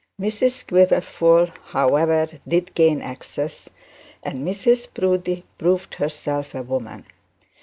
Mrs 0.19 0.65
Quiverful, 0.65 1.51
however, 1.65 2.27
did 2.47 2.73
gain 2.73 3.03
access, 3.03 3.69
and 4.23 4.43
Mrs 4.43 4.91
Proudie 4.91 5.43
proved 5.59 5.93
herself 5.93 6.55
a 6.55 6.63
woman. 6.63 7.05